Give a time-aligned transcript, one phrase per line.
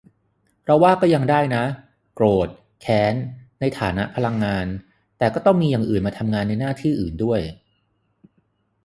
[0.65, 1.63] เราว่าก็ยังได้นะ
[2.15, 2.47] โกรธ
[2.81, 3.13] แค้น
[3.59, 4.67] ในฐานะพลังงาน
[5.17, 7.41] แต่ก็ต้องมีอย่างอื่นมาทำงานในหน้าที่อื่นด้วย